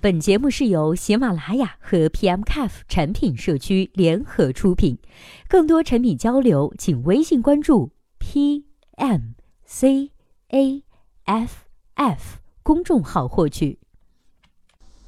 [0.00, 4.96] 本节目是由喜马拉雅和 PMCAF 产品社区联合出品，
[5.48, 7.90] 更多产品交流，请微信关注
[8.20, 8.62] PMCAFF
[12.62, 13.80] 公众号获取。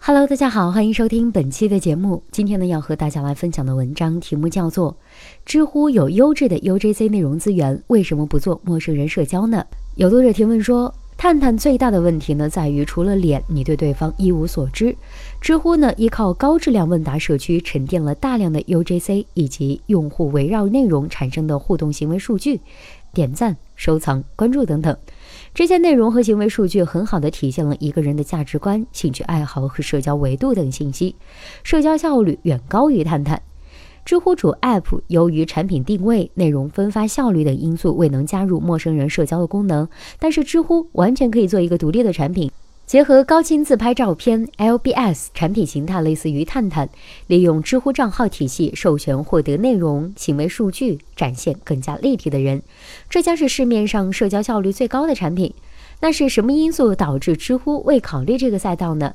[0.00, 2.25] Hello，大家好，欢迎收听本期的节目。
[2.32, 4.93] 今天呢，要和大家来分享的文章题目叫做
[5.45, 10.93] 《知乎有优质的 UGC 内容资源，为什么不做陌生人社交呢？》有读者提问说。
[11.20, 14.97] 探探最大的问题呢，在于除了脸，你对对方一无所知。
[15.38, 22.62] 知乎呢，依靠高质量问答社区，沉淀了大量的 UGC 以及用户围绕内容产生的互动行为数据，
[23.12, 24.96] 点赞、收藏、关注等等。
[25.52, 31.15] 这些内容和行为数据很好的体现了一个人的价值观、兴趣爱好和社交维度等信息，
[31.62, 33.43] 社交效率远高于探探。
[34.10, 39.87] 知乎主 App 由于产品定位、内容分发效率等因素未能加入陌生人社交的功能，
[40.18, 42.51] 但是知乎完全可以做一个独立的产品，
[42.88, 46.88] 结合高清自拍照片 （LBS） 产品形态类似于探探，
[47.29, 52.60] 利用知乎账号体系授权获得内容、行为数据，展现更加立体的人，
[53.09, 55.54] 这将是市面上社交效率最高的产品。
[56.01, 59.15] 那是什么因素导致知乎未考虑这个赛道呢？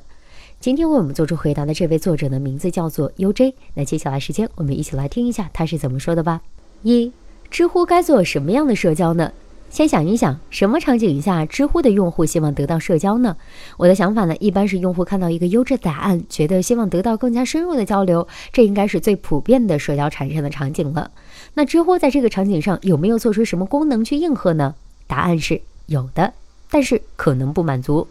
[0.58, 3.54] 今天为我们做出回答的这位作者的名字叫做 UJ。
[3.74, 6.40] 那接下来时间，我们一起来听一下他是怎么说的吧。
[6.82, 7.12] 一，
[7.50, 9.32] 知乎该做什么样的社交呢？
[9.68, 13.36] 先想一想，什么场景下知乎的用户希望得到社交呢？
[13.76, 21.10] 我的想法呢，一般是用户看到一个优质答案，觉得希望得到更加深入的交流，这应该是最普遍的社交产生的场景了。
[21.54, 24.74] 那知乎在这个场景上有没有做出什么功能去应和呢？
[25.06, 26.32] 答案是有的，
[26.70, 28.08] 但是可能不满足。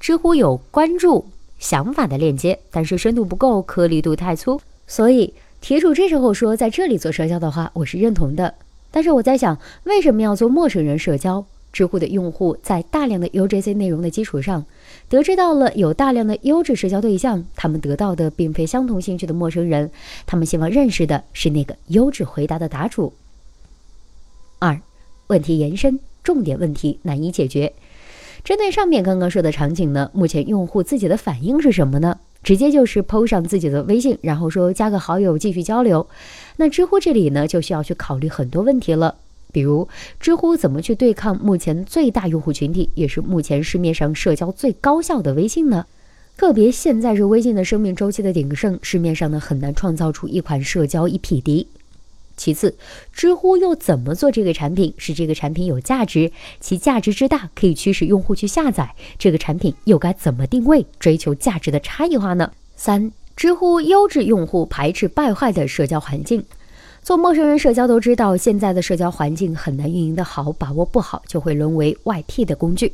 [0.00, 1.26] 知乎有关注。
[1.58, 8.54] 想法的链接，但是深度不够，颗粒度太粗，所以题主这时候说在这里做社交的话，我是认同的。
[8.90, 11.44] 但是我在想，为什么要做陌生人社交？
[11.72, 14.64] 知乎的用户在大量的 UGC 内容的基础上，
[15.08, 19.90] 得知到了有大量的优质社交对象，他们得到的并非相同兴趣的陌生人，
[20.24, 23.12] 他们希望认识的是那个优质回答的答主。
[24.60, 24.80] 二，
[25.26, 27.72] 问题延伸，重点问题难以解决。
[28.44, 32.18] 针对上面刚刚说的场景呢，目前用户自己的反应是什么呢？
[32.42, 36.06] 直接就是 PO 上自己的微信，然后说加个好友继续交流。
[36.58, 39.14] 那知乎这里呢，就需要去考虑很多问题了，
[39.50, 39.88] 比如
[40.20, 45.86] 知乎怎么去对抗目前最大用户群体，也是目前市面上社交最高效的微信呢？
[46.36, 51.66] 个别现在是微信的生命周期的鼎盛，市面上呢很难创造出一款社交一匹敌。
[52.36, 52.76] 其次，
[53.12, 54.92] 知乎又怎么做这个产品？
[54.98, 62.52] 使这个产品有价值，其价值之大可以驱使用户去下载这个产品，又该怎么定位，追求价值的差异化呢？
[62.76, 66.44] 三，知乎优质用户排斥败坏的社交环境。
[67.04, 72.90] 做陌生人社交都知道，现在的社交环境很难运营的好，把握不好就会沦为外替的工具。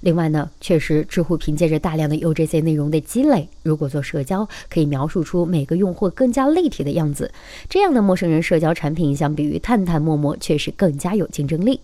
[0.00, 7.30] 另外呢，确实知乎凭借着大量的 UGC 内容的积累，如果做社交，可以描述出每个用户更加立体的样子。
[7.68, 11.78] 这样的陌生人社交产品，相比于探探、陌陌，确实更加有竞争力。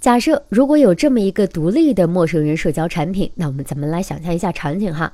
[0.00, 5.12] 假设如果有这么一个独立的陌生人社交产品，那我们咱们来想象一下场景哈。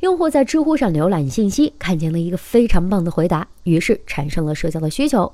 [0.00, 5.32] 用户在知乎上浏览信息，看见了一个非常棒的回答，于是产生了社交的需求。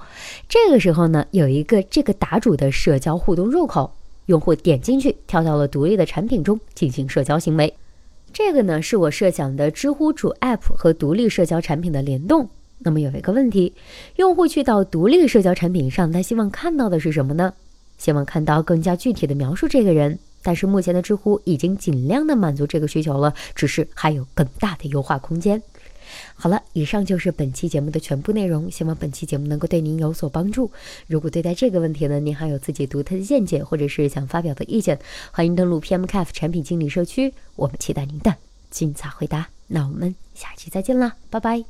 [0.50, 3.90] 这个时候呢，有一个这个答主的社交互动入口，
[4.26, 7.72] 用户点进去，跳到了独立的产品中进行社交行为。
[8.34, 12.50] 这个呢，是我设想的知乎主 App 和独立社交产品的联动。
[12.80, 13.72] 那么有一个问题，
[14.16, 17.54] 用户去到独立社交产品上，他希望看到的是什么呢？
[18.00, 25.62] 希望看到更加具体的描述这个人，但是目前的知乎已经尽量的满足这个需求了，只是还有更大的优化空间。
[26.34, 30.70] 好了，以上就是本期节目的全部内容，希望本期节目能够对您有所帮助。
[31.06, 34.98] 如果对待这个问题呢，您还有自己独特的见解，或者是想发表的意见，
[35.30, 38.34] 欢迎登录 PMCAF 产品经理社区，我们期待您的
[38.70, 39.48] 精彩回答。
[39.68, 41.64] 那我们下期再见啦，拜拜。